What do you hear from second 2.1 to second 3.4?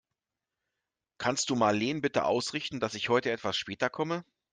ausrichten, dass ich heute